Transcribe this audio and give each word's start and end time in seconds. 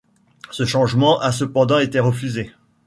Ce 0.49 0.65
changement 0.65 1.19
a 1.19 1.31
cependant 1.31 1.77
été 1.77 1.99
refusé. 1.99 2.51